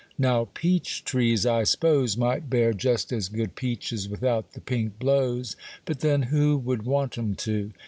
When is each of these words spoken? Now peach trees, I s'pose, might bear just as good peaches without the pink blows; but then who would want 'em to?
Now 0.17 0.45
peach 0.55 1.03
trees, 1.05 1.45
I 1.45 1.61
s'pose, 1.61 2.17
might 2.17 2.49
bear 2.49 2.73
just 2.73 3.13
as 3.13 3.29
good 3.29 3.53
peaches 3.53 4.09
without 4.09 4.53
the 4.53 4.59
pink 4.61 4.97
blows; 4.97 5.55
but 5.85 5.99
then 5.99 6.23
who 6.23 6.57
would 6.57 6.81
want 6.87 7.19
'em 7.19 7.35
to? 7.35 7.71